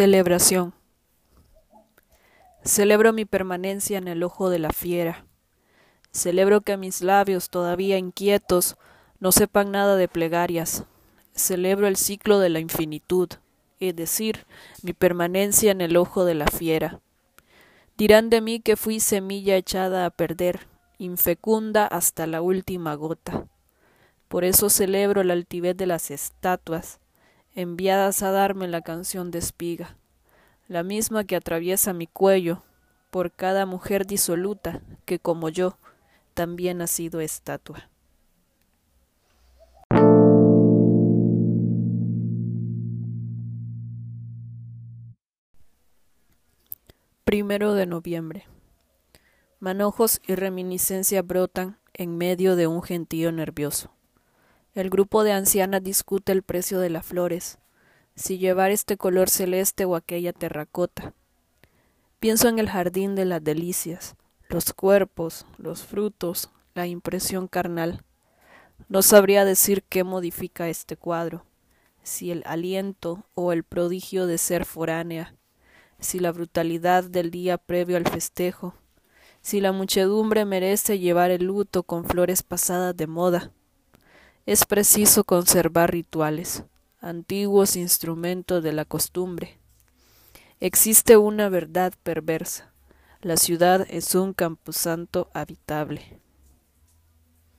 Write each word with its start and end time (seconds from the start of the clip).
Celebración. 0.00 0.72
Celebro 2.64 3.12
mi 3.12 3.26
permanencia 3.26 3.98
en 3.98 4.08
el 4.08 4.22
ojo 4.22 4.48
de 4.48 4.58
la 4.58 4.70
fiera. 4.70 5.26
Celebro 6.10 6.62
que 6.62 6.78
mis 6.78 7.02
labios, 7.02 7.50
todavía 7.50 7.98
inquietos, 7.98 8.78
no 9.18 9.30
sepan 9.30 9.72
nada 9.72 9.96
de 9.96 10.08
plegarias. 10.08 10.84
Celebro 11.34 11.86
el 11.86 11.96
ciclo 11.96 12.38
de 12.38 12.48
la 12.48 12.60
infinitud, 12.60 13.28
es 13.78 13.94
decir, 13.94 14.46
mi 14.82 14.94
permanencia 14.94 15.70
en 15.70 15.82
el 15.82 15.98
ojo 15.98 16.24
de 16.24 16.32
la 16.32 16.46
fiera. 16.46 17.02
Dirán 17.98 18.30
de 18.30 18.40
mí 18.40 18.60
que 18.60 18.76
fui 18.76 19.00
semilla 19.00 19.56
echada 19.56 20.06
a 20.06 20.10
perder, 20.10 20.60
infecunda 20.96 21.86
hasta 21.86 22.26
la 22.26 22.40
última 22.40 22.94
gota. 22.94 23.48
Por 24.28 24.44
eso 24.44 24.70
celebro 24.70 25.22
la 25.24 25.34
altivez 25.34 25.76
de 25.76 25.84
las 25.84 26.10
estatuas, 26.10 27.00
enviadas 27.54 28.22
a 28.22 28.30
darme 28.30 28.68
la 28.68 28.82
canción 28.82 29.30
de 29.30 29.38
espiga, 29.38 29.96
la 30.68 30.82
misma 30.82 31.24
que 31.24 31.36
atraviesa 31.36 31.92
mi 31.92 32.06
cuello 32.06 32.62
por 33.10 33.32
cada 33.32 33.66
mujer 33.66 34.06
disoluta 34.06 34.82
que 35.04 35.18
como 35.18 35.48
yo 35.48 35.76
también 36.34 36.80
ha 36.80 36.86
sido 36.86 37.20
estatua. 37.20 37.90
Primero 47.24 47.74
de 47.74 47.86
noviembre. 47.86 48.46
Manojos 49.60 50.20
y 50.26 50.34
reminiscencia 50.34 51.22
brotan 51.22 51.78
en 51.94 52.16
medio 52.16 52.56
de 52.56 52.66
un 52.66 52.82
gentío 52.82 53.30
nervioso. 53.30 53.92
El 54.72 54.88
grupo 54.88 55.24
de 55.24 55.32
ancianas 55.32 55.82
discute 55.82 56.30
el 56.30 56.44
precio 56.44 56.78
de 56.78 56.90
las 56.90 57.04
flores, 57.04 57.58
si 58.14 58.38
llevar 58.38 58.70
este 58.70 58.96
color 58.96 59.28
celeste 59.28 59.84
o 59.84 59.96
aquella 59.96 60.32
terracota. 60.32 61.12
Pienso 62.20 62.46
en 62.46 62.60
el 62.60 62.70
jardín 62.70 63.16
de 63.16 63.24
las 63.24 63.42
delicias, 63.42 64.14
los 64.48 64.72
cuerpos, 64.72 65.44
los 65.58 65.82
frutos, 65.82 66.50
la 66.74 66.86
impresión 66.86 67.48
carnal. 67.48 68.04
No 68.88 69.02
sabría 69.02 69.44
decir 69.44 69.82
qué 69.82 70.04
modifica 70.04 70.68
este 70.68 70.96
cuadro, 70.96 71.44
si 72.04 72.30
el 72.30 72.44
aliento 72.46 73.24
o 73.34 73.52
el 73.52 73.64
prodigio 73.64 74.28
de 74.28 74.38
ser 74.38 74.64
foránea, 74.64 75.34
si 75.98 76.20
la 76.20 76.30
brutalidad 76.30 77.02
del 77.02 77.32
día 77.32 77.58
previo 77.58 77.96
al 77.96 78.06
festejo, 78.06 78.74
si 79.42 79.60
la 79.60 79.72
muchedumbre 79.72 80.44
merece 80.44 81.00
llevar 81.00 81.32
el 81.32 81.46
luto 81.46 81.82
con 81.82 82.04
flores 82.04 82.44
pasadas 82.44 82.96
de 82.96 83.08
moda 83.08 83.50
es 84.46 84.64
preciso 84.64 85.24
conservar 85.24 85.92
rituales, 85.92 86.64
antiguos 87.00 87.76
instrumentos 87.76 88.62
de 88.62 88.72
la 88.72 88.84
costumbre. 88.84 89.58
Existe 90.60 91.16
una 91.16 91.48
verdad 91.48 91.94
perversa. 92.02 92.72
La 93.22 93.36
ciudad 93.36 93.86
es 93.90 94.14
un 94.14 94.32
camposanto 94.32 95.30
habitable. 95.34 96.18